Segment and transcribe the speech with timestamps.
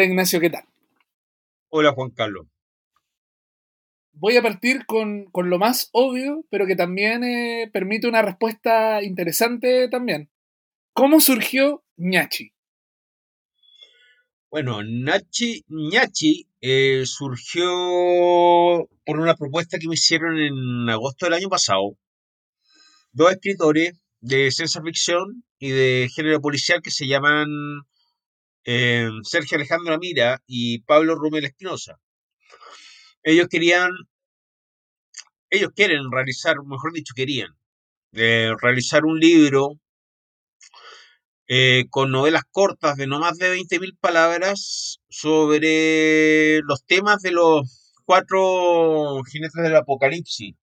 [0.00, 0.64] Hola Ignacio, ¿qué tal?
[1.68, 2.46] Hola Juan Carlos.
[4.12, 9.02] Voy a partir con, con lo más obvio, pero que también eh, permite una respuesta
[9.02, 10.30] interesante también.
[10.94, 12.54] ¿Cómo surgió ñachi?
[14.50, 17.68] Bueno, Nachi, ñachi eh, surgió
[19.04, 21.98] por una propuesta que me hicieron en agosto del año pasado.
[23.12, 27.48] Dos escritores de ciencia ficción y de género policial que se llaman
[28.64, 31.98] eh, Sergio Alejandro Amira y Pablo Rumel Espinosa.
[33.22, 33.90] Ellos querían,
[35.50, 37.56] ellos quieren realizar, mejor dicho, querían
[38.12, 39.78] eh, realizar un libro
[41.46, 47.94] eh, con novelas cortas de no más de 20.000 palabras sobre los temas de los
[48.04, 50.54] cuatro jinetes del apocalipsis.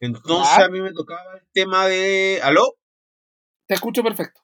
[0.00, 2.40] Entonces a mí me tocaba el tema de...
[2.42, 2.74] ¿Aló?
[3.66, 4.43] Te escucho perfecto.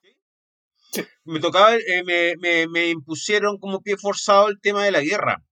[1.24, 5.42] Me tocaba, eh, me, me, me impusieron como pie forzado el tema de la guerra.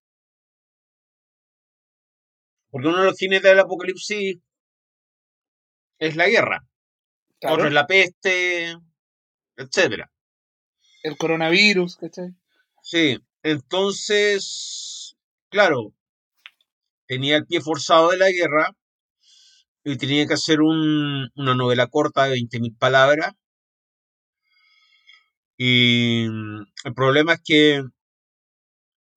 [2.71, 4.39] Porque uno de los jinetes del apocalipsis
[5.99, 6.65] es la guerra.
[7.41, 7.57] Claro.
[7.57, 8.77] Otro es la peste,
[9.57, 10.11] etcétera.
[11.03, 12.35] El coronavirus, ¿cachai?
[12.83, 15.17] Sí, entonces,
[15.51, 15.95] claro,
[17.09, 18.71] tenía el pie forzado de la guerra
[19.85, 23.33] y tenía que hacer un- una novela corta de 20.000 palabras.
[25.59, 27.83] Y mm, el problema es que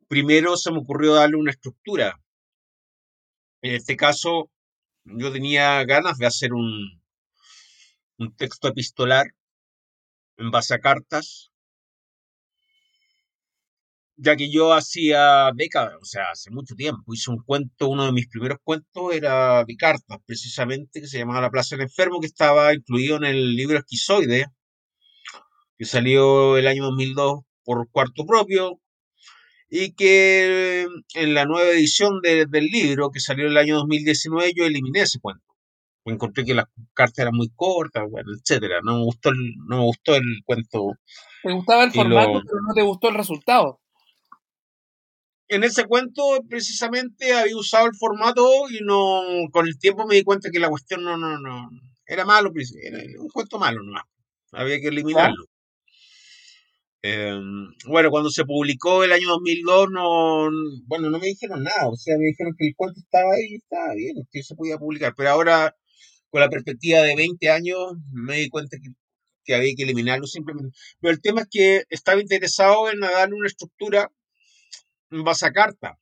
[0.10, 2.20] primero se me ocurrió darle una estructura.
[3.62, 4.50] En este caso,
[5.06, 7.02] yo tenía ganas de hacer un,
[8.18, 9.28] un texto epistolar
[10.38, 11.52] en base a cartas,
[14.16, 18.12] ya que yo hacía décadas, o sea, hace mucho tiempo, hice un cuento, uno de
[18.12, 22.28] mis primeros cuentos era de cartas, precisamente, que se llamaba La Plaza del Enfermo, que
[22.28, 24.48] estaba incluido en el libro Esquizoide,
[25.82, 28.80] que salió el año 2002 por cuarto propio,
[29.68, 34.66] y que en la nueva edición de- del libro, que salió el año 2019, yo
[34.66, 35.44] eliminé ese cuento.
[36.06, 38.82] Encontré que las cartas eran muy cortas, bueno, etcétera.
[38.84, 39.38] No me gustó el,
[39.68, 40.92] no me gustó el cuento.
[41.42, 43.80] Te gustaba el formato, lo- pero no te gustó el resultado.
[45.48, 50.24] En ese cuento, precisamente, había usado el formato y no, con el tiempo me di
[50.24, 51.72] cuenta que la cuestión no, no, no,
[52.06, 54.04] era malo, pues, era un cuento malo nomás.
[54.52, 55.46] Había que eliminarlo.
[57.04, 57.34] Eh,
[57.88, 60.50] bueno, cuando se publicó el año 2002, no,
[60.86, 63.56] bueno, no me dijeron nada, o sea, me dijeron que el cuento estaba ahí y
[63.56, 65.76] estaba bien, que se podía publicar, pero ahora,
[66.30, 67.80] con la perspectiva de 20 años,
[68.12, 68.90] me di cuenta que,
[69.44, 70.78] que había que eliminarlo simplemente.
[71.00, 74.12] Pero el tema es que estaba interesado en darle una estructura
[75.12, 75.98] en base a carta,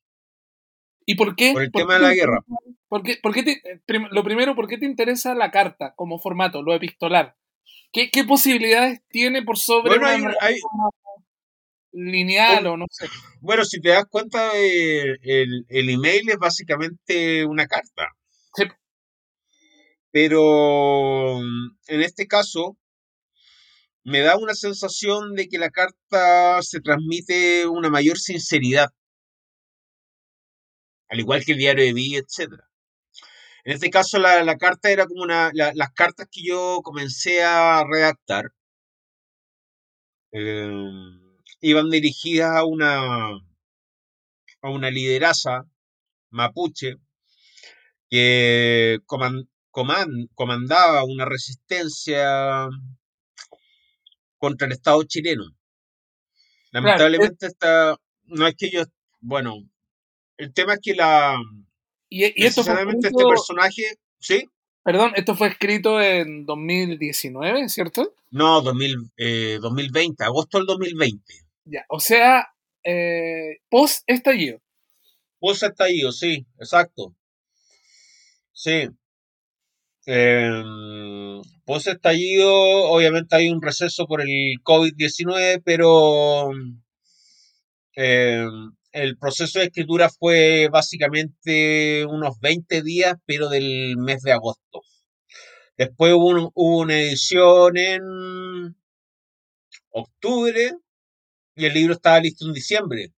[1.06, 1.54] ¿Y por qué?
[1.54, 2.40] por el ¿Por tema qué de la guerra.
[2.88, 6.20] ¿Por qué, por qué te- eh, lo primero, ¿por qué te interesa la carta como
[6.20, 7.36] formato, lo epistolar?
[7.92, 10.70] ¿Qué, qué posibilidades tiene por sobre Bueno, una hay, hay- narrativa
[11.92, 13.08] lineal o no sé?
[13.42, 18.10] bueno, si te das cuenta, eh, el, el email es básicamente una carta,
[18.56, 18.64] Sí,
[20.12, 22.78] pero mm, en este caso
[24.04, 28.90] me da una sensación de que la carta se transmite una mayor sinceridad,
[31.10, 32.69] al igual que el diario de vida, etcétera.
[33.66, 35.52] En este caso, la, la carta era como una.
[35.54, 38.52] la- las cartas que yo comencé a redactar
[40.32, 40.70] eh,
[41.62, 43.30] iban dirigidas a una,
[44.62, 45.64] a una lideraza
[46.32, 46.96] mapuche
[48.10, 52.68] que coman- coman- comandaba una resistencia
[54.38, 55.44] contra el Estado chileno.
[55.44, 55.58] claro.
[56.72, 58.84] Lamentablemente, esta, no es que yo.
[59.22, 59.56] Bueno,
[60.38, 61.36] el tema es que la.
[62.10, 63.84] Y, y esto fue Precisamente este escrito, personaje.
[64.20, 64.50] ¿Sí?
[64.84, 68.16] perdón, esto fue escrito en 2019, ¿cierto?
[68.32, 71.22] No, 2000, eh, 2020, agosto del 2020.
[71.66, 72.48] Ya, o sea,
[72.84, 74.60] eh, post estallido.
[75.40, 77.16] Post estallido, sí, exacto.
[78.52, 78.90] Sí.
[80.08, 80.64] Eh,
[81.66, 86.50] post estallido, obviamente hay un receso por el COVID-19, pero
[87.96, 88.48] eh,
[88.92, 94.82] el proceso de escritura fue básicamente unos 20 días, pero del mes de agosto.
[95.78, 98.76] Después hubo, un- hubo una edición en
[99.92, 100.72] octubre
[101.56, 103.14] y el libro estaba listo en diciembre.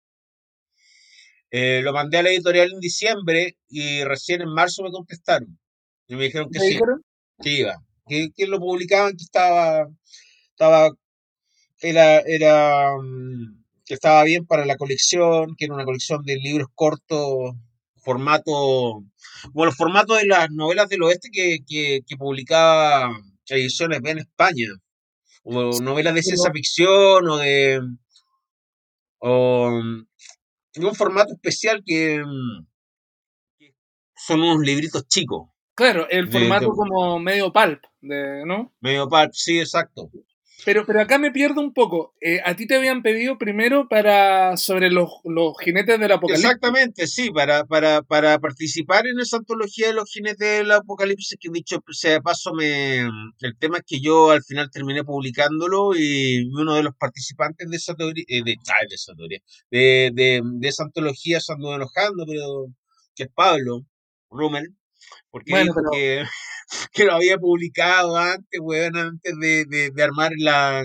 [1.51, 5.59] Eh, lo mandé a la editorial en diciembre y recién en marzo me contestaron.
[6.07, 7.01] Y me dijeron que ¿Me sí, dijeron?
[7.41, 7.75] que iba.
[8.07, 9.87] Que, que lo publicaban, que estaba,
[10.51, 10.91] estaba,
[11.81, 13.60] era, era, mm,
[13.91, 17.55] que estaba bien para la colección, que era una colección de libros cortos,
[17.97, 19.03] formato,
[19.51, 23.09] como los formatos de las novelas del oeste que, que, que publicaba
[23.49, 24.69] Ediciones B en España.
[25.43, 27.81] O novelas de ciencia ficción o de,
[29.19, 32.23] o un formato especial que
[34.15, 35.49] son unos libritos chicos.
[35.75, 38.73] Claro, el De- formato de- como medio pulp, de, ¿no?
[38.79, 40.09] Medio pulp, sí, exacto.
[40.63, 42.13] Pero, pero acá me pierdo un poco.
[42.21, 46.45] Eh, a ti te habían pedido primero para sobre los, los jinetes del apocalipsis.
[46.45, 51.49] Exactamente, sí, para, para, para participar en esa antología de los jinetes del apocalipsis, que
[51.51, 56.75] dicho sea paso, me, el tema es que yo al final terminé publicándolo y uno
[56.75, 59.39] de los participantes de esa teoría, eh, de, ay, de esa teoría,
[59.71, 62.67] de, de, de esa antología se andó enojando, pero
[63.15, 63.81] que es Pablo
[64.29, 64.75] Rummel,
[65.29, 66.23] porque Bueno, dijo pero- que,
[66.93, 70.83] que lo había publicado antes, weón, antes de, de, de armar la,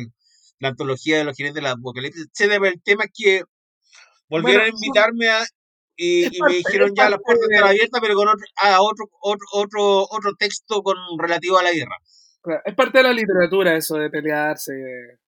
[0.59, 2.27] la antología de los jinetes del apocalipsis.
[2.33, 3.43] Sí, de- el tema es que
[4.29, 5.45] volvieron Bueno, a invitarme a,
[5.97, 8.83] y, y parte- me dijeron ya las puertas de- están abiertas, pero con otro, a
[8.83, 11.97] otro, otro, otro, otro texto con relativo a la guerra.
[12.43, 14.73] Claro, es parte de la literatura eso de pelearse.
[14.73, 15.19] eh,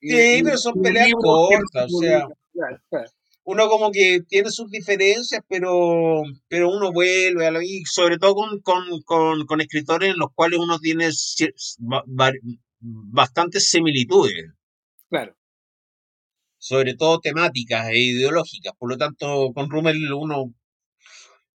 [0.00, 2.20] y- Sí, y- pero son de peleas cortas, se o sea.
[2.20, 2.38] publican.
[2.52, 3.10] Claro, claro.
[3.50, 8.34] Uno como que tiene sus diferencias, pero, pero uno vuelve a lo y sobre todo
[8.34, 11.08] con, con, con, con escritores en los cuales uno tiene
[12.80, 14.46] bastantes similitudes.
[15.08, 15.34] claro.
[16.58, 18.74] sobre todo temáticas e ideológicas.
[18.78, 20.52] Por lo tanto, con Rummel uno,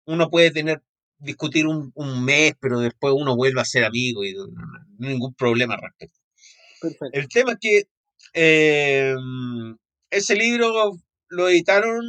[0.05, 0.81] uno puede tener,
[1.17, 4.63] discutir un, un mes, pero después uno vuelve a ser amigo y no, no-
[4.97, 6.19] no hay ningún problema al respecto.
[6.79, 7.09] Perfecto.
[7.19, 7.83] El tema es que
[8.33, 9.15] eh,
[10.09, 10.93] ese libro
[11.31, 12.04] lo editaron,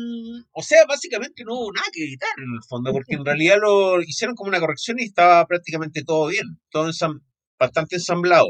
[0.53, 4.01] o sea, básicamente no hubo nada que editar en el fondo, porque en realidad lo
[4.03, 7.23] hicieron como una corrección y estaba prácticamente todo bien, todo ensam-
[7.59, 8.49] bastante ensamblado.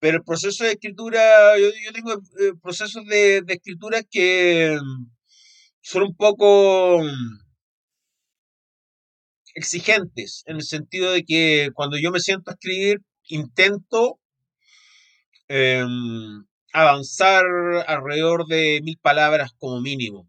[0.00, 5.06] Pero el proceso de escritura, yo, yo tengo eh, procesos de, escritura que mm,
[5.82, 7.38] son un poco mm,
[9.54, 14.18] exigentes, en el sentido de que cuando yo me siento a escribir, intento
[15.48, 16.44] em,
[16.82, 17.44] avanzar
[17.86, 20.28] alrededor de mil palabras como mínimo.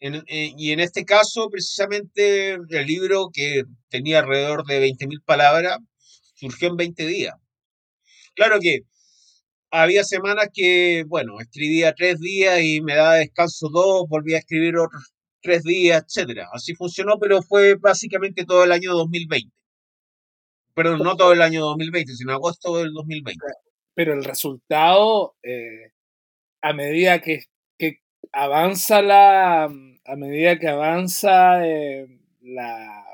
[0.00, 5.78] En- y en este caso, precisamente, el libro que tenía alrededor de 20.000 palabras
[6.34, 7.34] surgió en 20 días.
[8.34, 8.80] Claro que
[9.70, 14.76] había semanas que, bueno, escribía tres días y me daba descanso dos, volvía a escribir
[14.78, 16.48] otros tres días, etcétera.
[16.52, 19.54] Así funcionó, pero fue básicamente todo el año 2020.
[20.74, 23.44] Perdón, no todo el año 2020, sino agosto del 2020.
[23.94, 25.90] Pero el resultado, eh,
[26.62, 27.44] a medida que,
[27.78, 28.00] que
[28.32, 29.64] avanza la.
[29.64, 32.08] A medida que avanza eh,
[32.40, 33.04] la,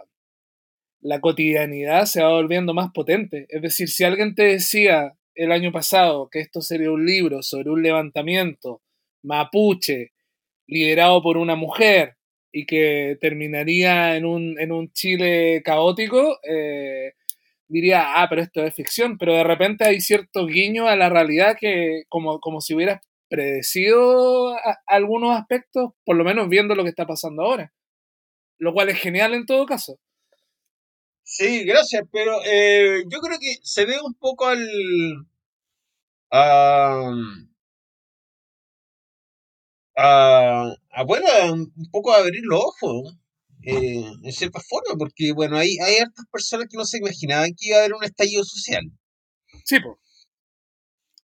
[1.01, 3.47] la cotidianidad, se va volviendo más potente.
[3.49, 7.71] Es decir, si alguien te decía el año pasado que esto sería un libro sobre
[7.71, 8.83] un levantamiento
[9.23, 10.13] mapuche
[10.67, 12.17] liderado por una mujer
[12.53, 17.13] y que terminaría en un, en un Chile caótico, eh,
[17.69, 21.57] diría, ah, pero esto es ficción, pero de repente hay cierto guiño a la realidad
[21.59, 24.57] que como, como si hubieras predecido
[24.87, 27.73] algunos aspectos, por lo menos viendo lo que está pasando ahora.
[28.59, 29.99] Lo cual es genial en todo caso.
[31.23, 34.59] Sí, gracias, pero eh, yo creo que se debe un poco al.
[36.31, 37.13] a.
[39.97, 43.17] a, a, bueno, un poco abrir los ojos,
[43.71, 47.69] eh, en cierta forma, porque, bueno, hay, hay hartas personas que no se imaginaban que
[47.69, 48.83] iba a haber un estallido social.
[49.65, 49.97] Sí, pues.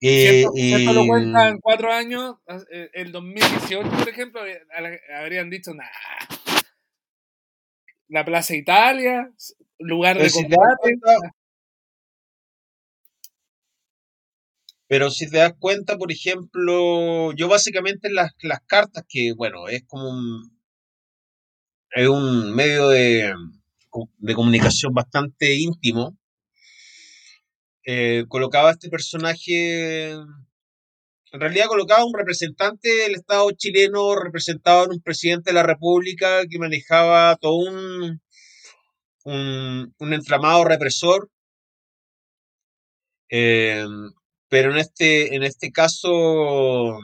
[0.01, 2.37] Eh, Si lo cuenta en cuatro años,
[2.71, 4.61] eh, el 2018, por ejemplo, eh,
[5.19, 5.85] habrían dicho, nah.
[8.09, 9.31] La Plaza Italia,
[9.79, 10.81] lugar de Pero si te das combate.
[11.01, 11.35] cuenta-
[14.87, 19.83] Pero si te das cuenta, por ejemplo, yo básicamente las, las cartas, que bueno, es
[19.87, 20.54] como un,
[21.95, 23.33] es un medio de,
[24.19, 26.19] de comunicación bastante íntimo,
[27.87, 34.93] eh, colocaba a este personaje, en realidad colocaba un representante del Estado chileno representado en
[34.93, 38.21] un presidente de la República que manejaba todo un,
[39.25, 41.31] un, un entramado represor.
[43.31, 43.87] Eh,
[44.49, 46.99] pero en este, en este caso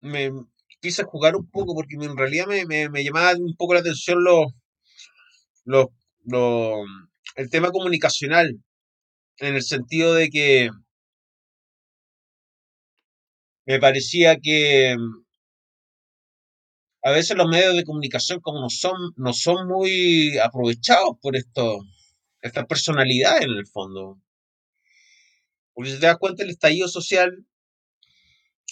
[0.00, 0.32] me
[0.80, 4.46] quise jugar un poco porque en realidad me, me, llamaba un poco la atención los,
[5.64, 5.86] los,
[6.24, 6.86] los-
[7.36, 8.58] el tema comunicacional,
[9.38, 10.70] en el sentido de que
[13.66, 14.96] me parecía que
[17.02, 21.78] a veces los medios de comunicación como no son, no son muy aprovechados por esto,
[22.42, 24.18] estas personalidades en el fondo.
[25.74, 27.46] Porque si te das cuenta, el estallido social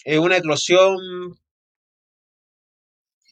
[0.05, 0.97] es una eclosión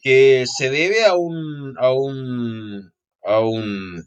[0.03, 2.93] que se debe a un, a un,
[3.25, 4.05] a un,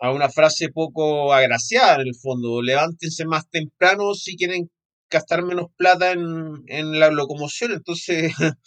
[0.00, 2.62] a una frase poco agraciada en el fondo.
[2.62, 4.70] Levántense más temprano si quieren
[5.10, 7.72] gastar menos plata en, en la locomoción.
[7.72, 8.32] Entonces,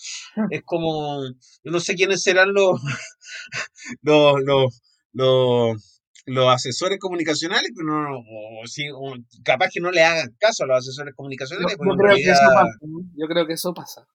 [0.52, 1.24] es como,
[1.64, 2.80] yo no sé quiénes serán los,
[4.02, 4.82] los, los,
[5.14, 10.64] los, los asesores comunicacionales, pero no, o, si, o capaz que no le hagan caso
[10.64, 11.74] a los asesores comunicacionales.
[11.74, 12.78] Yo, porque yo en creo que realidad- eso pasa.
[12.82, 13.00] ¿no?
[13.18, 14.08] Yo creo que eso pasa.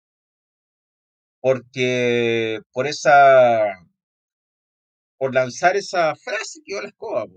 [1.41, 3.63] Porque por esa,
[5.19, 7.27] por lanzar esa frase que va la escoba.
[7.27, 7.35] po.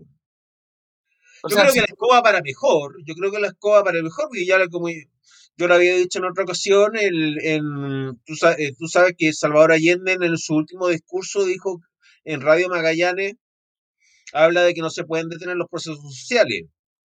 [1.43, 4.01] O Yo sea, creo que la escoba para mejor, yo creo que la escoba para
[4.01, 8.73] mejor, porque ya como yo lo había dicho en otra ocasión, el, tú, sa- eh,
[8.77, 11.81] tú sabes que Salvador Allende en, el- su último discurso dijo
[12.23, 13.35] en Radio Magallanes,
[14.31, 16.63] habla de que no se pueden detener los procesos sociales.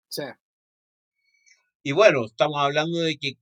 [0.07, 0.23] sí.
[1.83, 3.33] Y bueno, estamos hablando de que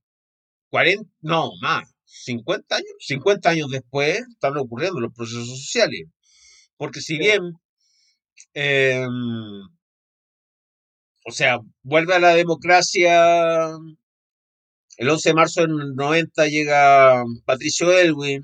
[0.70, 6.06] 40, no, más, 50 años, 50 años después están ocurriendo los procesos sociales.
[6.76, 7.40] Porque si bien,
[8.54, 9.10] em,
[11.26, 13.70] o sea, vuelve a la democracia,
[14.98, 18.42] el 11 de marzo del 90 llega Patricio Elwin,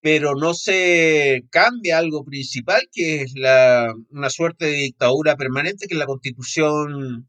[0.00, 5.94] pero no se cambia algo principal, que es la, una suerte de dictadura permanente, que
[5.94, 7.28] es la constitución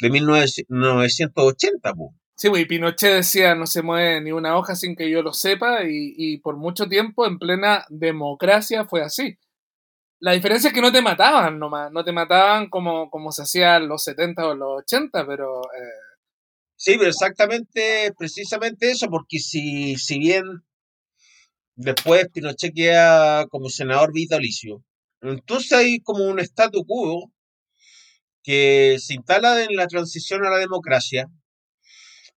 [0.00, 1.94] de 1980.
[1.94, 2.14] po.
[2.38, 5.32] Sí, pues, y Pinochet decía no se mueve ni una hoja sin que yo lo
[5.32, 9.36] sepa y, y por mucho tiempo en plena democracia fue así.
[10.20, 13.76] La diferencia es que no te mataban nomás, no te mataban como, como se hacía
[13.78, 16.08] en los 70 o los 80, pero eh,
[16.76, 20.44] Sí, pero exactamente, precisamente eso, porque si, si bien
[21.76, 24.84] después Pinochet queda como senador vitalicio,
[25.22, 27.32] entonces hay como un statu quo
[28.42, 31.28] que se instala en la transición a la democracia.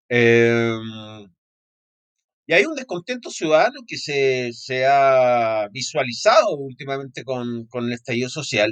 [0.10, 0.74] Eh,
[2.48, 8.28] y hay un descontento ciudadano que se, se ha visualizado últimamente con, con el estallido
[8.30, 8.72] social.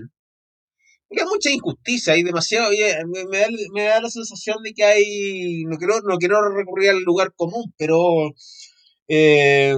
[1.08, 5.64] Porque hay mucha injusticia, hay demasiado, me, da, me da la sensación de que hay,
[5.66, 8.34] no quiero, no quiero recurrir al lugar común, pero
[9.08, 9.76] eh,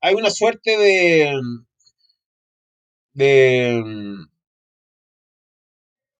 [0.00, 1.32] hay una suerte de,
[3.14, 3.82] de,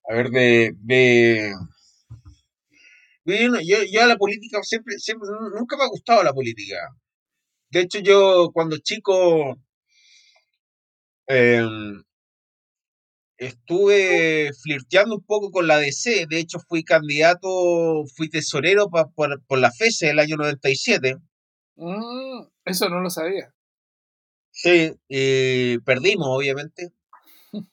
[0.08, 1.52] a ver, de, de
[3.34, 6.76] yo, no- yo, yo a la política siempre, siempre, nunca me ha gustado la política.
[7.70, 9.56] De hecho, yo cuando chico
[11.28, 11.66] eh,
[13.36, 16.26] estuve flirteando un poco con la DC.
[16.28, 21.16] De hecho, fui candidato, fui tesorero pa- por, por la FESE el año 97.
[21.76, 23.52] mm, eso no lo sabía.
[24.50, 26.92] Sí, y perdimos, obviamente.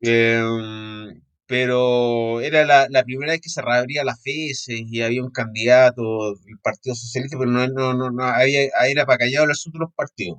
[0.00, 5.30] Em, pero era la, la primera vez que se reabría la FESE y había un
[5.32, 9.92] candidato del Partido Socialista, pero no, no, no, no había, era para callado de los
[9.96, 10.38] partidos.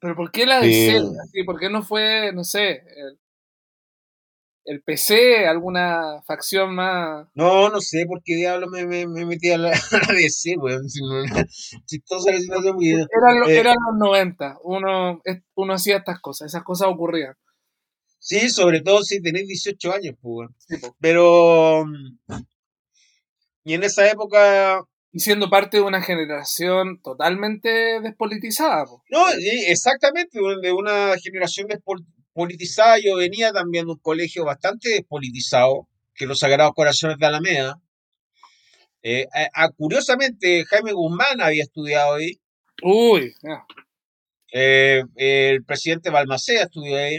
[0.00, 0.96] Pero ¿por qué la DC?
[0.96, 3.18] Eh, ¿Por qué no fue, no sé, el,
[4.66, 7.28] el PC, alguna facción más...
[7.34, 10.56] No, no sé por qué diablos me, me, me metí a la, a la DC,
[10.58, 10.86] weón.
[11.86, 12.76] Chistosa la situación.
[13.16, 15.22] Eran, lo- eran los 90, uno,
[15.54, 17.34] uno hacía estas cosas, esas cosas ocurrían.
[18.26, 20.48] Sí, sobre todo si tenés 18 años, pues.
[21.00, 21.84] Pero.
[21.86, 22.18] mm,
[23.64, 24.80] Y en esa época.
[25.12, 28.84] Y siendo parte de una generación totalmente despolitizada.
[28.84, 29.02] po.
[29.10, 32.96] No, sí, exactamente, de una generación despolitizada.
[32.98, 37.80] Yo venía también de un colegio bastante despolitizado, que los Sagrados Corazones de Alameda.
[39.02, 42.40] Eh, a- a- curiosamente, Jaime Guzmán había estudiado ahí.
[42.82, 43.64] Uy, ya.
[44.52, 47.18] Eh, el presidente Balmaceda estudió ahí.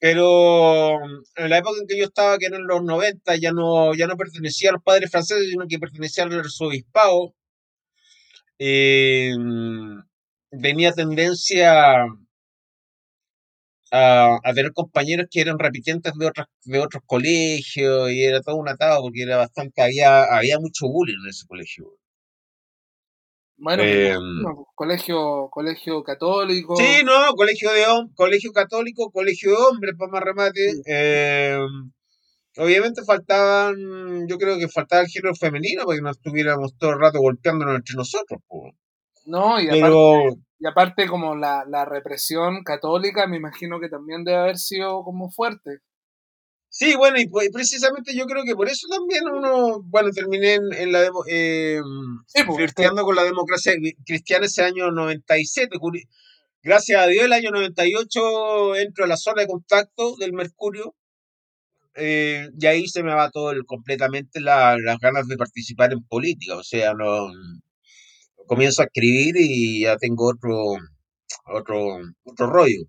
[0.00, 3.94] Pero mm, en la época en que yo estaba, que eran los 90, ya no,
[3.94, 7.34] ya no pertenecía a los padres franceses, sino que pertenecía al arzobispado.
[8.58, 10.00] Eh, mm,
[10.62, 12.04] tenía tendencia
[13.92, 18.68] a, tener compañeros que eran repitentes de otros, de otros colegios y era todo un
[18.68, 22.00] atado porque era bastante, había, había mucho bullying en ese colegio.
[23.62, 24.66] Bueno, Eh, po.
[24.74, 26.76] colegio, colegio católico.
[26.76, 27.84] Sí, no, colegio de
[28.16, 30.72] colegio católico, colegio de hombres, para más remate.
[30.72, 30.82] Sí.
[30.86, 31.58] Eh,
[32.56, 37.00] obviamente faltaban, yo creo que faltaba el género femenino para que no estuviéramos todo el
[37.00, 38.40] rato golpeándonos entre nosotros.
[38.48, 38.72] po.
[39.26, 44.38] No, y aparte, y aparte como la, la represión católica, me imagino que también debe
[44.38, 45.80] haber sido como fuerte.
[46.70, 50.72] Sí, bueno, y pues, precisamente yo creo que por eso también uno, bueno, terminé en,
[50.74, 51.80] en la demo- eh,
[52.26, 53.74] Sí, pues, con la democracia
[54.06, 55.78] cristiana ese año 97.
[55.78, 56.08] curi-
[56.62, 60.94] Gracias a Dios, el año 98 entro a la zona de contacto del Mercurio.
[61.94, 66.02] eh, y ahí se me va todo el- completamente la- las ganas de participar en
[66.04, 66.56] política.
[66.56, 67.28] O sea, no
[68.46, 70.56] comienzo a escribir y ya tengo otro,
[71.46, 72.82] otro, otro rollo.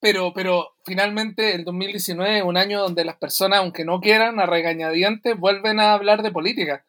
[0.00, 4.46] Pero, pero finalmente el 2019 es un año donde las personas, aunque no quieran, a
[4.46, 6.84] regañadientes, vuelven a hablar de política.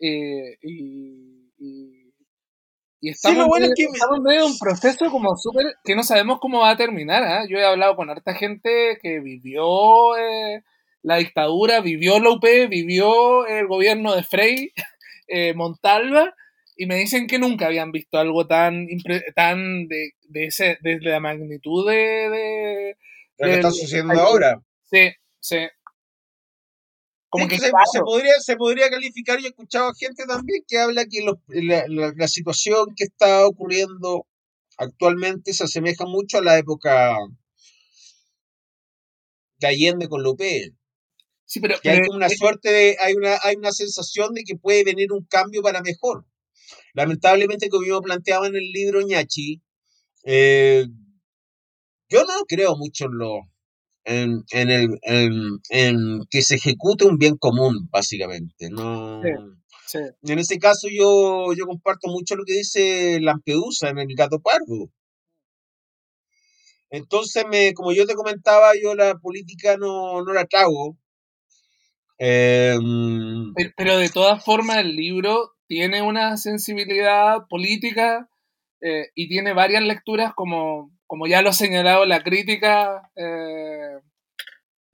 [0.00, 6.60] Eh, y, y, estamos, en medio de un proceso como súper que no sabemos cómo
[6.60, 7.22] va a terminar.
[7.22, 7.46] ¿ah?
[7.48, 10.62] Yo he hablado con harta gente que vivió eh,
[11.02, 14.72] la dictadura, vivió la UP, vivió el gobierno de Frey,
[15.28, 16.34] eh, Montalva,
[16.76, 18.86] y me dicen que nunca habían visto algo tan,
[19.34, 22.96] tan de, ese, de la magnitud de...
[23.38, 24.62] lo que está sucediendo ahora.
[24.84, 25.56] Sí, sí.
[27.30, 31.24] Como que se, podría, se podría calificar, y he escuchado gente también que habla que
[31.48, 34.26] la, situación que está ocurriendo
[34.78, 37.16] actualmente se asemeja mucho a la época
[39.58, 40.72] de Allende con López.
[41.46, 44.84] Sí, pero, que hay una suerte de, hay una, hay una sensación de que puede
[44.84, 46.26] venir un cambio para mejor.
[46.96, 49.60] Lamentablemente, como yo planteaba en el libro Ñachi,
[50.24, 50.86] eh,
[52.08, 53.40] yo no creo mucho en lo,
[54.04, 54.88] en, en, el,
[55.68, 58.70] en, que se ejecute un bien común, básicamente.
[58.70, 64.40] No, En ese caso yo, yo comparto mucho lo que dice Lampedusa en el gato
[64.40, 64.90] pardo.
[66.88, 70.96] Entonces, me, como yo te comentaba, yo la política no, no la trago.
[72.16, 78.28] Em, pero, de todas formas el libro tiene una sensibilidad política
[78.80, 83.10] eh, y tiene varias lecturas como, como ya lo ha señalado la crítica.
[83.16, 83.98] Eh,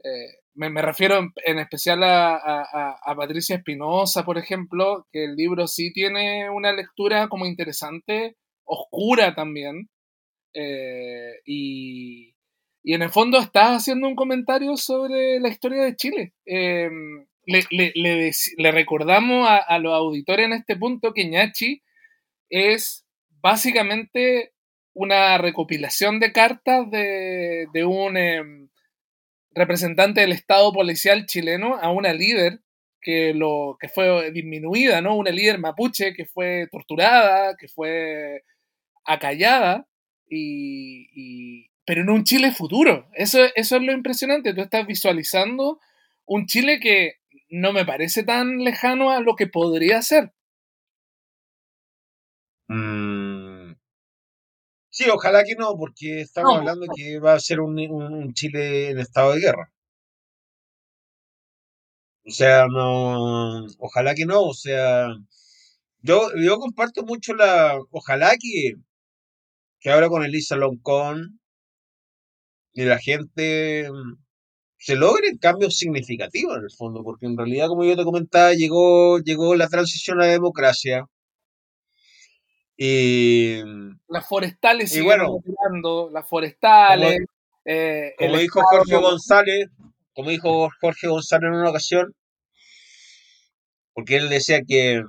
[0.05, 6.51] eh, me, refiero en, especial a, Patricia Espinosa, por ejemplo, que el libro sí tiene
[6.51, 9.89] una lectura como interesante, oscura también.
[11.47, 12.35] y,
[12.85, 16.35] y en el fondo estás haciendo un comentario sobre la historia de Chile.
[16.45, 21.83] Em, le, recordamos a, los auditores en este punto que Ñachi
[22.49, 23.05] es
[23.41, 24.53] básicamente
[24.95, 28.69] una recopilación de cartas de, un em,
[29.51, 32.61] representante del Estado policial chileno a una líder
[33.01, 35.01] que, lo, que fue disminuida.
[35.01, 38.45] Una líder mapuche que fue torturada, que fue
[39.05, 39.89] acallada
[40.29, 43.09] y, pero en un Chile futuro.
[43.15, 44.55] Eso, eso es lo impresionante.
[44.55, 45.81] Tú estás visualizando
[46.25, 47.22] un Chile que
[47.53, 50.33] no me parece tan lejano a lo que podría ser.
[52.69, 53.75] Mm.
[54.91, 59.33] Sí, ojalá que no, porque estamos hablando que va a ser un, Chile en estado
[59.33, 59.71] de guerra.
[62.25, 65.09] O sea, no, ojalá que no, o sea,
[66.01, 68.75] yo, yo comparto mucho la, ojalá que,
[69.81, 71.41] que ahora con Elisa Loncón
[72.73, 73.89] y la gente
[74.83, 79.21] se logren cambios significativos en el fondo, porque en realidad, como yo te comentaba, llegó,
[79.21, 81.07] llegó la transición a la democracia.
[82.77, 83.61] Y,
[84.09, 85.39] las forestales y bueno,
[86.13, 87.17] las forestales.
[88.19, 89.69] Como, eh, dijo Jorge González,
[90.15, 92.17] como dijo Jorge González en una ocasión,
[93.95, 95.05] porque él decía que,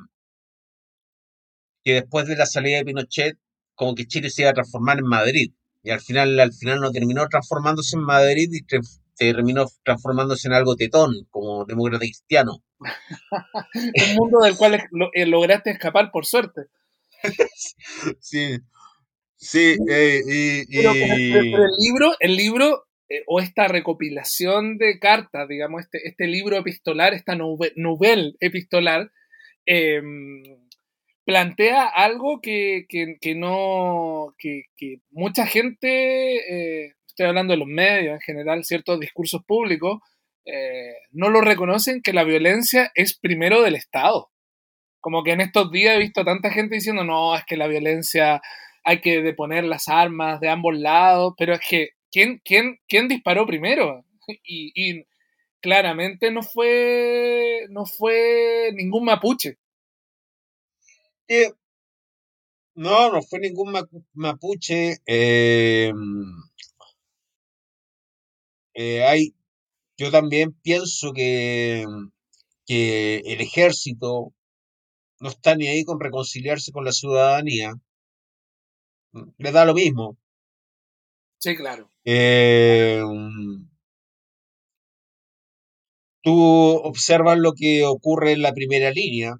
[1.84, 3.40] que después de la salida de Pinochet,
[3.74, 6.92] como que Chile se iba a transformar en Madrid y al final, al final no
[6.92, 8.64] terminó transformándose en Madrid y
[9.16, 12.64] terminó transformándose en algo tetón, como demócrata cristiano.
[14.10, 16.64] Un mundo del cual eh, lograste escapar por suerte.
[18.20, 18.58] sí,
[19.36, 26.08] sí, eh, y, el libro, el libro eh, o esta recopilación de cartas, digamos, este,
[26.08, 29.12] este libro epistolar, esta novel epistolar,
[29.66, 30.44] em,
[31.24, 32.86] plantea algo que,
[33.36, 34.66] no, que,
[35.12, 40.00] mucha gente, estoy hablando de los medios en general, ciertos discursos públicos,
[40.46, 44.32] eh, no lo reconocen que la violencia es primero del Estado.
[45.00, 48.42] Como que en estos días he visto tanta gente diciendo, no, es que la violencia
[48.84, 53.46] hay que deponer las armas de ambos lados, pero es que, ¿quién, quién, quién disparó
[53.46, 54.04] primero?
[54.46, 55.06] Y,
[55.62, 59.58] claramente no fue, no fue ningún mapuche
[62.76, 63.74] no, no fue ningún
[64.14, 64.98] mapuche.
[65.06, 65.96] Em,
[68.74, 69.36] eh, hay,
[69.98, 71.86] yo también pienso que,
[72.66, 74.34] que el ejército
[75.20, 77.74] no está ni ahí con reconciliarse con la ciudadanía.
[79.38, 80.18] Le da lo mismo.
[81.40, 81.90] Sí, claro.
[82.06, 83.68] Em,
[86.22, 86.34] tú
[86.84, 89.36] observas lo que ocurre en la primera línea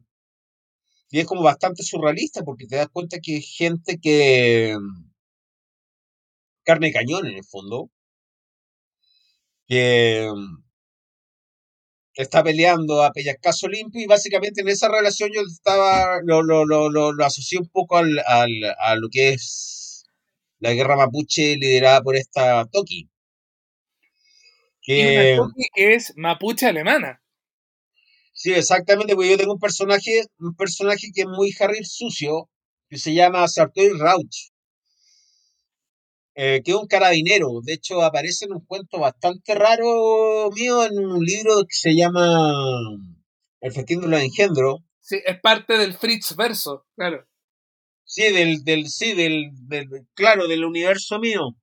[1.10, 4.76] y es como bastante surrealista porque te das cuenta que hay gente que.
[6.64, 7.90] carne cañón en el fondo.
[9.68, 10.30] Que
[12.16, 16.90] está peleando a Pellazcazo limpio y básicamente en esa relación yo estaba lo, lo, lo,
[16.90, 20.06] lo, asocié un poco al, al, a lo que es
[20.60, 23.10] la guerra mapuche liderada por esta Toki.
[24.82, 27.22] Y una Toki que es mapuche alemana.
[28.34, 32.50] Sí, exactamente, porque yo tengo un personaje, un personaje que es muy Harry sucio,
[32.90, 34.53] que se llama Sartori Rauch,
[36.36, 37.62] eh, que es un carabinero.
[37.64, 42.54] De hecho, aparece en un cuento bastante raro mío en un libro que se llama
[43.62, 44.82] El festín de los engendros.
[45.00, 47.26] Sí, es parte del Fritz verso, claro.
[48.06, 51.56] Sí, del, del, sí, del, del, claro, del universo mío.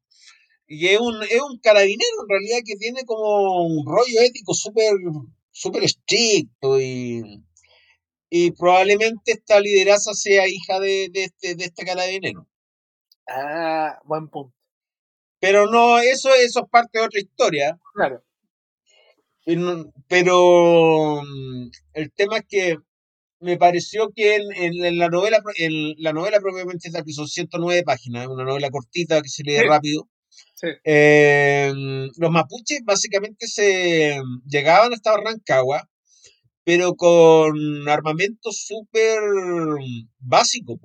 [0.67, 4.93] Y es un, es un carabinero en realidad que tiene como un rollo ético súper
[5.53, 7.45] súper estricto y,
[8.31, 12.47] y probablemente esta lideraza sea hija de, de, este, de este carabinero.
[13.29, 14.55] Ah, buen punto.
[15.41, 17.79] Pero no, eso, eso es parte de otra historia.
[17.95, 18.23] Claro.
[20.09, 22.77] Pero mm, el tema es que
[23.41, 28.27] me pareció que en, la novela en la novela propiamente tal, que son 109 páginas,
[28.27, 30.09] una novela cortita que se lee rápido,
[30.85, 31.73] eh,
[32.19, 35.89] los mapuches básicamente se llegaban hasta Rancagua,
[36.65, 39.21] pero con armamento súper
[40.19, 40.79] básico,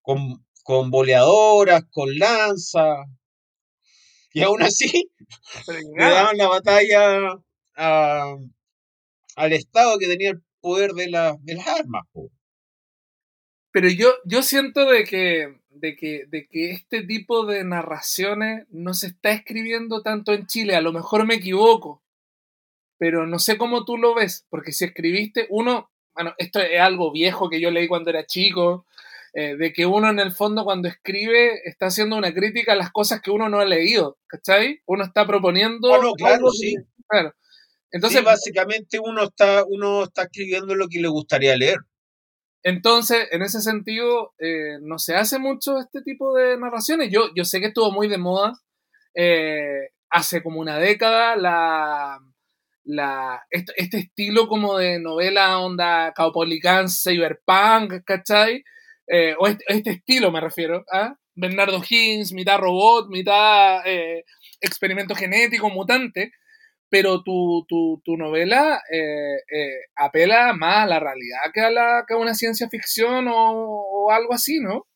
[0.00, 3.06] con, con boleadoras, con lanzas,
[4.34, 5.10] y aún así
[5.96, 7.42] le daban la batalla
[7.74, 12.04] al Estado que tenía el poder de, de las armas.
[13.70, 18.92] Pero yo, yo siento de que de que, de que este tipo de narraciones no
[18.92, 20.76] se está escribiendo tanto en Chile.
[20.76, 22.02] A lo mejor me equivoco,
[22.98, 27.10] pero no sé cómo tú lo ves, porque si escribiste, uno, bueno, esto es algo
[27.10, 28.84] viejo que yo leí cuando era chico,
[29.38, 32.90] eh, de que uno en el fondo cuando escribe está haciendo una crítica a las
[32.90, 34.80] cosas que uno no ha leído, ¿cachai?
[34.84, 35.90] Uno está proponiendo...
[35.90, 36.74] Bueno, claro, sí.
[37.06, 37.32] Claro.
[37.92, 41.78] Entonces, básicamente uno está, uno está escribiendo lo que le gustaría leer.
[42.64, 47.08] Entonces, en ese sentido, eh, no se hace mucho este tipo de narraciones.
[47.12, 48.54] Yo, yo sé que estuvo muy de moda
[49.14, 52.18] eh, hace como una década la,
[52.82, 58.64] la, este, estilo como de novela onda caupolicán, cyberpunk, ¿cachai?
[59.10, 61.16] Eh, o este, este, estilo me refiero, ¿ah?
[61.34, 63.82] Bernardo Higgins, mitad robot, mitad
[64.60, 66.32] experimento genético, mutante
[66.90, 72.04] pero tu, tu, tu novela eh, eh, apela más a la realidad que a, la,
[72.06, 74.86] que a una ciencia ficción o, algo así, ¿no?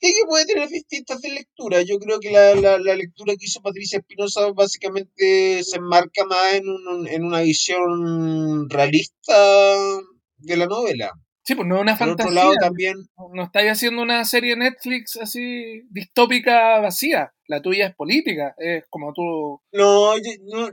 [0.00, 1.82] Sí, que puede tener distintas de lectura.
[1.82, 6.54] Yo creo que la, la, la lectura que hizo Patricia Espinosa básicamente se enmarca más
[6.54, 9.34] en, un, en una visión realista
[10.38, 11.12] de la novela.
[11.44, 12.32] Sí, pues no es una fantasía.
[12.32, 12.94] lado también.
[13.34, 17.32] No estáis haciendo una serie Netflix así distópica vacía.
[17.48, 19.60] La tuya es política, es como tú.
[19.72, 20.70] No, no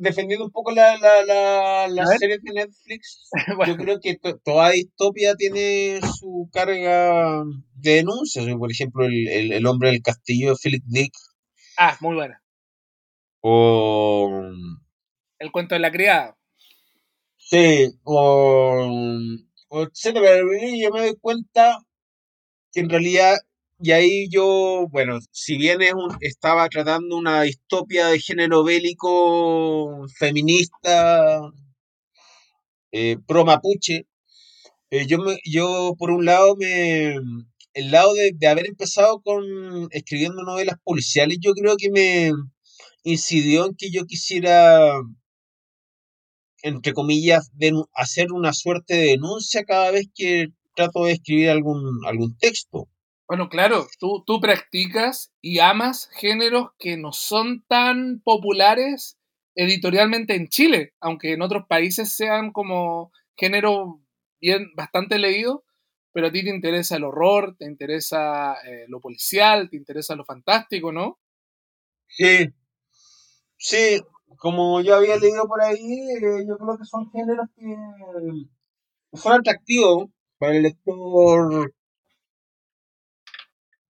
[0.00, 3.28] defendiendo un poco la, la, la, serie de Netflix,
[3.66, 8.46] yo creo que toda distopia tiene su carga de denuncias.
[8.58, 11.12] Por ejemplo, el, el, el hombre del castillo de Philip Dick.
[11.76, 12.42] Ah, muy buena.
[13.40, 14.42] O.
[15.38, 16.36] El cuento de la criada.
[17.36, 18.88] Sí, o
[19.70, 19.88] pero
[20.76, 21.78] yo me doy cuenta
[22.72, 23.38] que en realidad,
[23.80, 30.06] y ahí yo, bueno, si bien es un, estaba tratando una distopia de género bélico
[30.18, 31.40] feminista,
[32.92, 34.06] eh, pro mapuche,
[34.90, 37.14] eh, yo, me, yo por un lado me,
[37.74, 39.44] el lado de, de, haber empezado con
[39.92, 42.32] escribiendo novelas policiales, yo creo que me
[43.04, 44.94] incidió en que yo quisiera
[46.62, 52.00] entre comillas, de hacer una suerte de denuncia cada vez que trato de escribir algún,
[52.06, 52.88] algún texto.
[53.28, 59.18] Bueno, claro, tú, tú practicas y amas géneros que no son tan populares
[59.54, 64.00] editorialmente en Chile, aunque en otros países sean como género
[64.40, 65.64] bien bastante leído,
[66.12, 70.24] pero a ti te interesa el horror, te interesa eh, lo policial, te interesa lo
[70.24, 71.20] fantástico, ¿no?
[72.08, 72.48] Sí,
[73.56, 74.00] sí,
[74.38, 80.08] como yo había leído por ahí, eh, yo creo que son géneros que son atractivos
[80.38, 81.72] para el lector,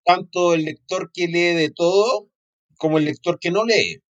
[0.05, 2.29] tanto el lector que lee de todo
[2.76, 4.03] como el lector que no lee.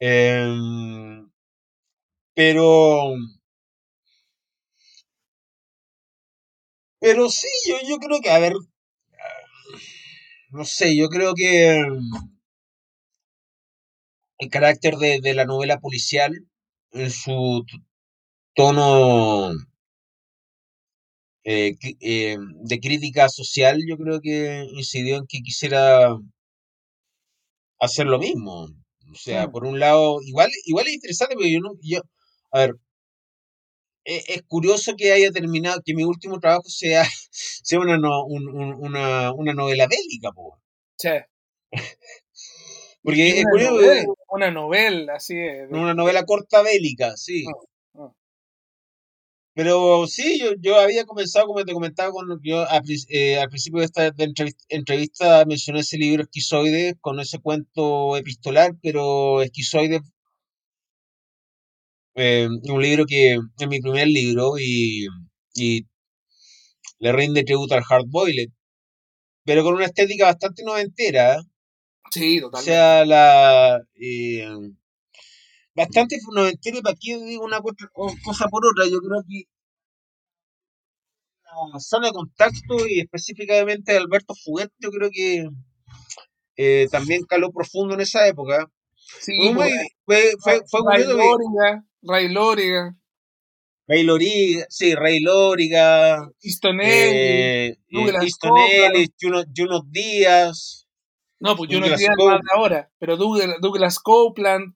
[0.00, 1.30] Em,
[2.34, 3.14] pero,
[6.98, 8.54] pero sí, yo, yo creo que, a ver,
[10.50, 11.76] no sé, yo creo que
[14.40, 16.32] el carácter de, la novela policial,
[16.92, 17.64] en su
[18.54, 19.52] tono
[21.44, 26.16] eh, eh, de crítica social, yo creo que incidió en que quisiera
[27.78, 28.68] hacer lo mismo.
[29.12, 32.00] O sea, por un lado, igual, igual es interesante porque yo no, yo,
[32.52, 32.76] a ver,
[34.04, 39.86] es, curioso que haya terminado, que mi último trabajo sea, sea una, una, una, novela
[39.86, 40.60] bélica, po.
[43.02, 43.74] Porque es curioso.
[43.76, 45.34] Novela, una novela, así
[45.70, 47.44] Una novela corta bélica, sí.
[49.54, 52.64] Pero sí, yo, yo había comenzado, como te comentaba, con, yo
[53.08, 54.12] eh, al principio de esta
[54.68, 60.00] entrevista, mencioné ese libro Esquizoide con ese cuento epistolar, pero Esquizoide
[62.14, 65.06] eh, un libro que es mi primer libro y,
[65.54, 65.86] y
[66.98, 68.50] le rinde tributo al Hard Boiled,
[69.44, 71.40] pero con una estética bastante noventera.
[72.10, 72.70] Sí, totalmente.
[72.70, 73.82] O sea, la.
[73.94, 74.48] Eh,
[75.74, 79.44] bastante noventera, para qué digo una cosa por otra, yo creo que
[81.72, 85.48] la zona de contacto y específicamente Alberto Fuguet, yo creo que
[86.56, 88.70] eh, también caló profundo en esa época.
[89.20, 89.70] Sí, fue,
[90.04, 92.96] fue, fue, fue Ray Lóriga, Ray Lóriga.
[93.88, 96.30] Ray Lóriga, sí, Ray Lóriga.
[96.42, 96.88] Istonelli.
[96.88, 97.76] Eh,
[99.20, 100.86] Juno Díaz.
[101.40, 104.74] No, pues Juno Díaz más de ahora, pero Douglas, Douglas Copeland.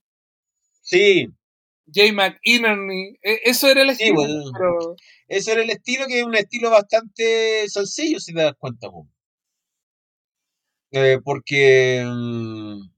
[0.81, 1.29] Sí.
[1.92, 4.22] Jay McInerney, e, eso era el estilo.
[5.29, 8.88] Ese era el estilo que es un estilo bastante sencillo, si te das cuenta.
[10.92, 12.88] Eh, porque, mm,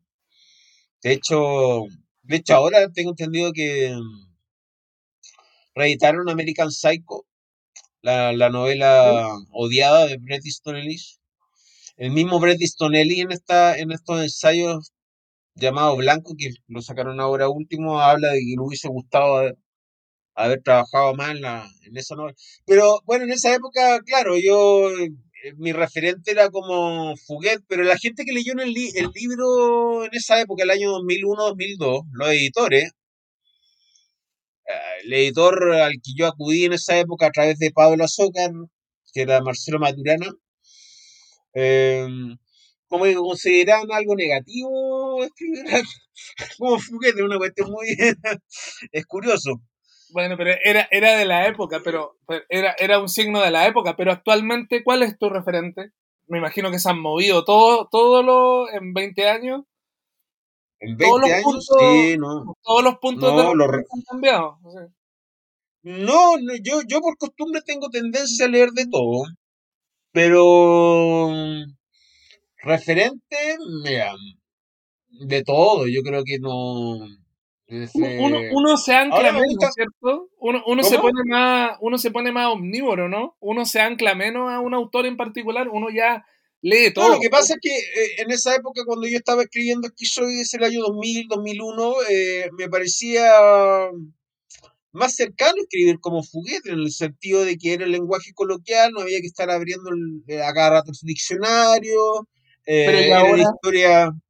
[1.02, 1.85] de hecho,
[2.22, 4.26] de hecho ahora tengo entendido que mm,
[5.74, 7.26] reeditaron American Psycho,
[8.02, 11.15] la, novela odiada de Bret Easton Ellis.
[11.96, 14.92] El mismo Bret Easton Ellis en, esta, en estos ensayos
[15.54, 19.54] llamado Blanco, que lo sacaron ahora último, habla de que le hubiese gustado
[20.35, 22.37] haber, trabajado más en, la, en esa novela.
[22.66, 25.11] Pero bueno, en esa época, claro, yo, eh,
[25.56, 30.11] mi referente era como Fuguet, pero la gente que leyó en el, el libro en
[30.14, 32.92] esa época, el año 2001-2002, los editores,
[34.68, 34.72] eh,
[35.04, 38.50] el editor al que yo acudí en esa época a través de Pablo Azócar,
[39.12, 40.30] que era Marcelo Maturana,
[41.58, 42.06] eh,
[42.86, 45.64] como que consideraban algo negativo escribir
[46.58, 47.88] como Fuguete, una cuestión muy...
[48.92, 49.62] es curioso.
[50.10, 52.16] Bueno, pero era, era de la época, pero
[52.48, 55.92] era, era un signo de la época, pero actualmente, ¿cuál es tu referente?
[56.28, 59.62] Me imagino que se han movido todo, todo lo en 20 años.
[60.78, 62.54] En 20 años, sí, no.
[62.62, 63.68] Todos los puntos de los...
[63.68, 64.58] han cambiado.
[65.82, 69.24] No, no yo, yo por costumbre tengo tendencia a leer de todo,
[70.16, 71.29] pero
[72.62, 73.37] Referente,
[73.85, 74.14] mira,
[75.11, 77.07] de todo, yo creo que no.
[77.68, 80.31] Uno, se ancla menos, ¿cierto?
[80.38, 83.37] Uno, se pone más, uno se pone más omnívoro, ¿no?
[83.40, 86.24] Uno se ancla menos a un autor en particular, uno ya
[86.62, 87.11] lee todo.
[87.11, 90.64] lo que pasa es que eh, en esa época, cuando yo estaba escribiendo Esquizoides, el
[90.64, 93.31] año 2000, 2001, eh, me parecía
[94.96, 98.92] más cercano a escribir como Fuguete, en el sentido de que era el lenguaje coloquial,
[98.92, 102.28] no había que estar abriendo el, eh, a cada rato el diccionario,
[102.66, 103.11] eh,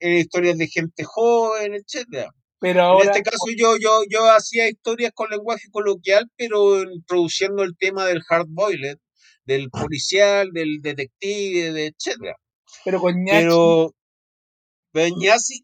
[0.01, 2.31] en historias de gente joven, etcétera.
[2.59, 7.77] Pero en este caso yo, yo, yo hacía historias con lenguaje coloquial, pero introduciendo el
[7.77, 8.99] tema del hard boiled,
[9.45, 12.37] del policial, del detective, de etcétera.
[12.85, 13.95] Pero con Pero,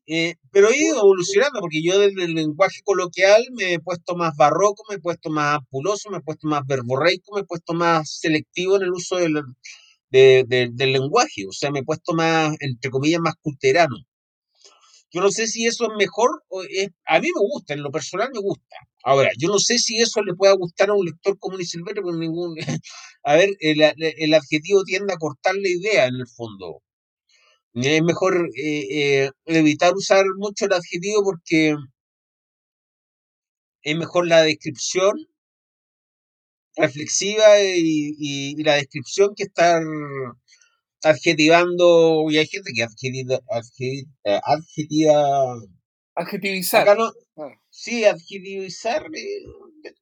[0.07, 4.37] eh, pero he ido evolucionando, porque yo desde el lenguaje coloquial me he puesto más
[4.37, 8.19] barroco, me he puesto más ampuloso, me he puesto más verborreico, me he puesto más
[8.21, 9.43] selectivo en el uso del,
[10.11, 13.97] del lenguaje, o sea, me he puesto más, entre comillas, más culterano.
[15.13, 17.91] Yo no sé si eso es mejor, o es, a mí me gusta, en lo
[17.91, 18.77] personal me gusta.
[19.05, 22.03] Ahora, yo no sé si eso le pueda gustar a un lector común y silvestre,
[22.03, 22.57] ningún,
[23.25, 26.83] a ver, el, adjetivo tiende a cortar la idea en el fondo.
[27.75, 31.75] Es mejor eh, eh, evitar usar mucho el adjetivo porque
[33.83, 35.13] es mejor la descripción
[36.77, 39.83] reflexiva y, la descripción que estar
[41.03, 43.41] adjetivando, y hay gente que adjetiva,
[44.25, 45.57] eh, adjetiva
[46.15, 46.87] adjetivizar.
[47.37, 47.51] Ah.
[47.71, 49.93] Sí, adjetivizar, eh,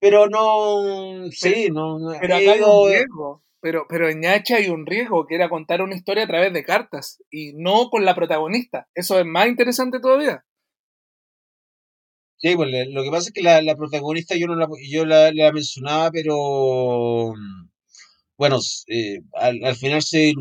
[0.00, 1.98] pero no, sí, no.
[2.20, 3.42] Pero acá hay un riesgo.
[3.60, 6.64] Pero, pero en Ñacha hay un riesgo, que era contar una historia a través de
[6.64, 8.88] cartas y no con la protagonista.
[8.94, 10.44] Eso es más interesante todavía.
[12.36, 15.52] Sí, pues lo que pasa es que la, la protagonista yo no la, yo la,
[15.52, 17.32] mencionaba, pero
[18.36, 20.32] bueno, eh, al, al, final se,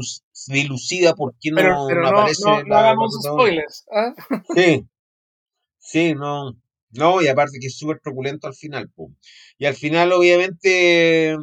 [0.48, 3.86] dilucida por qué no, no, aparece no, no hagamos spoilers.
[3.92, 4.14] ¿ah?
[4.56, 4.86] Sí,
[5.80, 6.56] sí, no.
[6.92, 8.92] No, y aparte que es súper truculento al final.
[9.58, 11.36] Y al final, obviamente,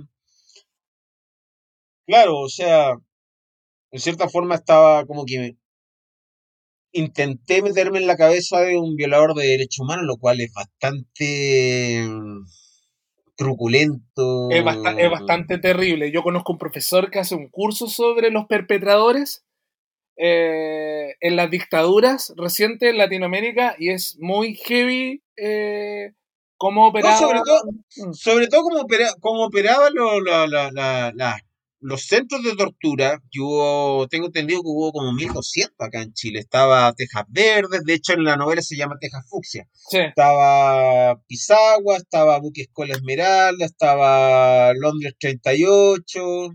[2.06, 2.92] claro, o sea,
[3.90, 5.56] en cierta forma estaba como que
[6.92, 12.08] intenté meterme en la cabeza de un violador de derechos humanos, lo cual es bastante
[13.36, 14.48] truculento.
[14.50, 14.64] Es,
[14.98, 16.12] es, bastante terrible.
[16.12, 19.44] Yo conozco un profesor que hace un curso sobre los perpetradores
[20.16, 26.12] eh, en las dictaduras recientes en Latinoamérica y es muy heavy eh,
[26.56, 27.16] cómo operaba.
[27.16, 27.62] sobre todo,
[27.96, 28.12] mm.
[28.12, 28.86] sobre todo cómo,
[29.20, 29.92] cómo operaban
[31.84, 36.40] los centros de tortura, hubo, tengo entendido que hubo como 1200 acá en Chile.
[36.40, 39.68] Estaba Tejas Verdes, de hecho en la novela se llama Tejas Fucsia.
[39.92, 46.48] Estaba Pisagua, estaba Buque Escola Esmeralda, estaba Londres 38,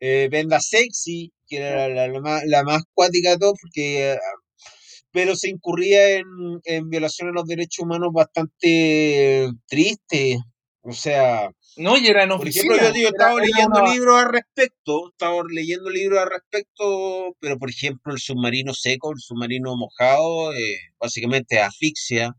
[0.00, 4.18] eh, Venda Sexy, que era la, más, la más cuática de todo, porque eh,
[5.10, 6.26] pero se incurría en,
[6.64, 10.36] en violaciones de los derechos humanos bastante tristes.
[10.88, 15.90] O sea, no, y era Por ejemplo, yo, estaba leyendo libros al respecto, estaba leyendo
[15.90, 22.36] libros al respecto, pero por ejemplo, el submarino seco, el submarino mojado, eh, básicamente asfixia.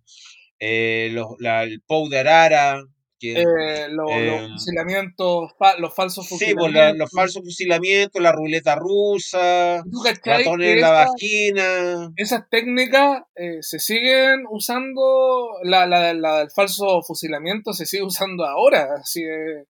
[0.60, 2.82] Eh, el POU de Arara,
[3.22, 6.70] eh, los fusilamientos, los falsos fusilamientos.
[6.70, 9.84] Sí, pues los falsos fusilamientos, la ruleta rusa,
[10.24, 12.12] ratones en la vagina.
[12.16, 18.46] Esas técnicas eh, se siguen usando, la, la, la, del falso fusilamiento se sigue usando
[18.46, 18.88] ahora.
[19.02, 19.66] Así eh,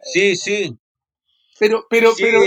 [0.00, 0.78] sí, sí.
[1.58, 2.40] Pero, pero, pero.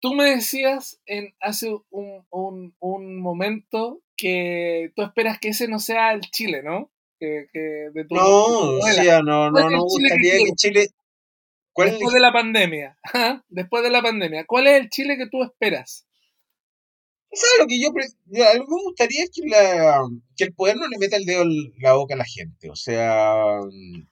[0.00, 5.78] tú me decías en hace un, un, un momento que tú esperas que ese no
[5.78, 6.90] sea el Chile, ¿no?
[7.26, 10.88] De tu No, o sea, no, no, no gustaría que Chile.
[11.76, 12.98] Después de la pandemia,
[13.48, 16.06] después de la pandemia, ¿cuál es el Chile que tú esperas?
[17.32, 17.90] ¿Sabes lo que yo,
[18.44, 20.02] algo me gustaría es que, la,
[20.36, 22.74] que el poder no le meta el dedo en la boca a la gente, o
[22.74, 23.60] sea,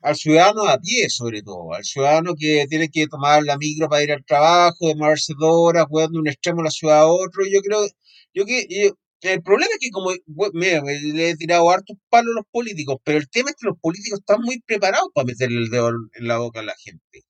[0.02, 4.04] al ciudadano a pie sobre todo, al ciudadano que tiene que tomar la micro para
[4.04, 7.42] ir al trabajo, de moverse dos horas, de un extremo a la ciudad a otro,
[7.50, 7.88] yo creo,
[8.34, 10.12] yo que yo, el problema es que como
[10.52, 13.78] mira, le he tirado hartos palos a los políticos, pero el tema es que los
[13.80, 17.24] políticos están muy preparados para meterle el dedo en la boca a la gente.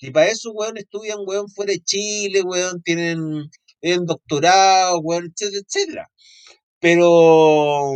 [0.00, 3.50] Y para eso, weón, estudian, weón, fuera de Chile, weón, tienen,
[4.06, 6.08] doctorado, weón, etcétera, etcétera.
[6.80, 7.94] Pero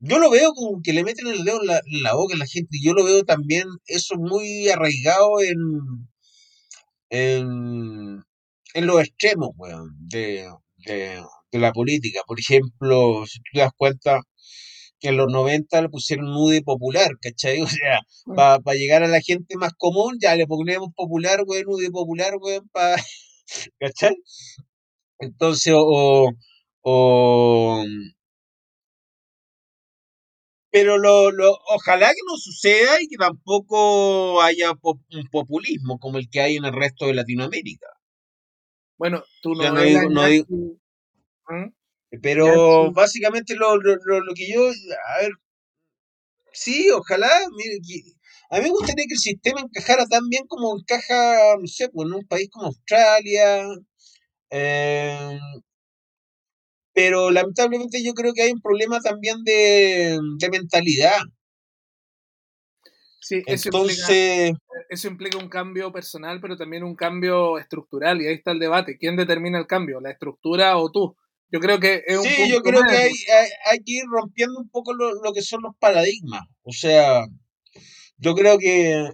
[0.00, 2.76] yo lo veo como que le meten el dedo en la, boca a la gente.
[2.78, 5.58] Y yo lo veo también eso muy arraigado en,
[7.10, 8.24] en,
[8.74, 10.48] en los extremos, weón, de
[11.58, 12.20] la política.
[12.26, 14.20] Por ejemplo, si tú te das cuenta,
[15.00, 17.60] que en los 90 le pusieron nude popular, ¿cachai?
[17.62, 18.00] O sea,
[18.34, 22.60] para llegar a la gente más común, ya le ponemos popular, güey, nude popular, güey,
[22.72, 22.96] para...
[23.80, 24.16] ¿cachai?
[25.18, 26.32] Entonces, o,
[26.82, 27.84] o,
[30.70, 36.28] pero lo, lo, ojalá que no suceda y que tampoco haya un populismo como el
[36.28, 37.86] que hay en el resto de Latinoamérica.
[38.98, 40.22] Bueno, tú no, no
[42.22, 45.32] pero básicamente lo, lo, lo, que yo, a ver,
[46.52, 47.80] sí, ojalá, mire,
[48.50, 52.06] a mí me gustaría que el sistema encajara tan bien como encaja, no sé, pues,
[52.06, 53.66] en un país como Australia.
[54.50, 55.40] Em,
[56.92, 61.18] pero lamentablemente yo creo que hay un problema también de, de mentalidad.
[63.20, 68.28] Sí, eso, Entonces, implica, eso implica un cambio personal, pero también un cambio estructural, y
[68.28, 68.98] ahí está el debate.
[68.98, 71.16] ¿Quién determina el cambio, la estructura o tú?
[71.54, 73.12] Yo creo que es un Sí, yo creo que hay,
[73.70, 76.42] hay, que ir rompiendo un poco lo, lo, que son los paradigmas.
[76.64, 77.24] O sea,
[78.16, 79.08] yo creo que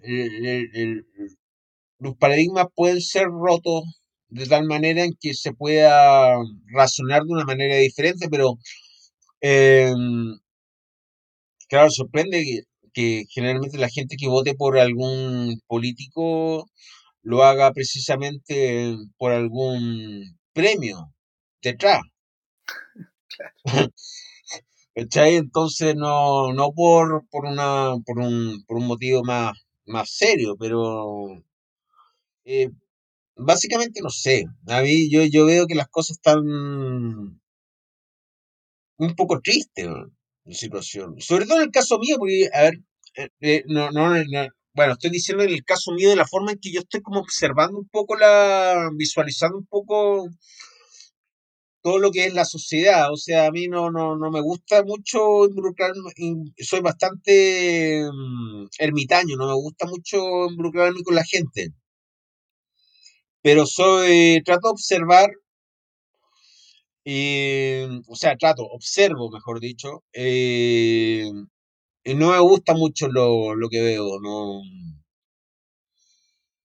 [1.98, 3.82] los paradigmas pueden ser rotos
[4.28, 6.34] de tal manera en que se pueda
[6.72, 8.56] razonar de una manera diferente, pero
[9.42, 10.38] em,
[11.68, 12.60] claro, sorprende que,
[12.94, 16.70] que generalmente la gente que vote por algún político
[17.20, 21.12] lo haga precisamente por algún premio
[21.60, 22.00] detrás.
[24.94, 29.52] Entonces no, no por, por una, por un, por un motivo más,
[29.86, 31.26] más serio, pero
[32.44, 32.70] eh,
[33.36, 34.44] básicamente no sé.
[34.68, 36.40] A mí yo, yo veo que las cosas están
[38.98, 39.86] un poco tristes
[40.44, 41.20] la situación.
[41.20, 42.74] Sobre todo en el caso mío, porque, a ver,
[43.16, 44.12] eh, eh, no, no,
[44.74, 47.20] bueno, estoy diciendo en el caso mío de la forma en que yo estoy como
[47.20, 50.28] observando un poco la, visualizando un poco
[51.82, 53.12] todo lo que es la sociedad.
[53.12, 56.10] O sea, a mí no, no, no me gusta mucho involucrarme,
[56.58, 60.18] soy bastante mm, ermitaño, no me gusta mucho
[60.50, 61.72] involucrarme con la gente.
[63.42, 65.30] Pero soy, trato de observar,
[68.06, 71.24] o sea, trato, observo, mejor dicho, eh,
[72.14, 74.62] no me gusta mucho lo, lo que veo, no.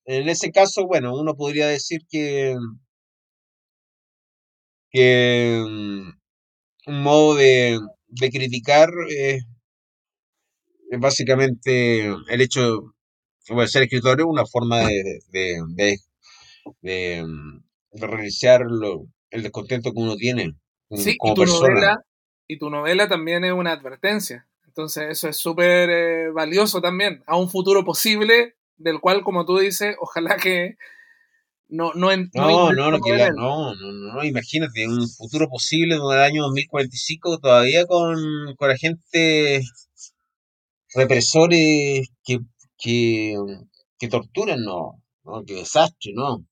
[0.05, 2.55] En ese caso, bueno, uno podría decir que
[4.92, 6.10] que mm,
[6.88, 9.44] un modo de, de criticar es
[11.00, 12.94] básicamente el hecho
[13.48, 15.98] de ser escritor es una forma de, de, de,
[16.82, 17.26] de,
[17.94, 18.62] reiniciar
[19.30, 20.56] el descontento que uno tiene
[20.92, 21.70] sí, como y tu persona.
[21.70, 22.06] Novela,
[22.48, 24.48] y tu novela también es una advertencia.
[24.66, 29.58] Entonces eso es súper eh, valioso también a un futuro posible del cual, como tú
[29.58, 30.78] dices, ojalá que
[31.68, 32.99] no, no, no, no,
[33.34, 38.18] no, no, no, imagínate, un futuro posible donde el año 2045 todavía con,
[38.55, 39.63] con gente
[40.93, 42.39] represores que,
[42.78, 43.36] que,
[43.97, 46.45] que torturan, no, no, qué desastre, no.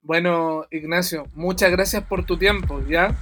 [0.00, 3.16] Bueno, Ignacio, muchas gracias por tu tiempo, ¿ya?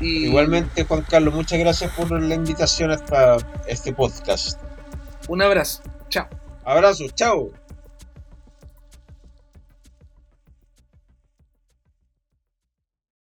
[0.00, 4.60] Igualmente, Juan Carlos, muchas gracias por la invitación hasta este podcast.
[5.28, 6.28] Un abrazo, chao.
[6.64, 7.50] Abrazo, chao.